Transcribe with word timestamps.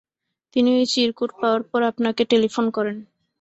তিনি 0.55 0.69
ঐ 0.75 0.83
চিরকুট 0.91 1.31
পাওয়ার 1.39 1.61
পর 1.63 1.81
আপনাকে 1.91 2.21
টেলিফোন 2.31 2.65
করেন। 2.69 2.97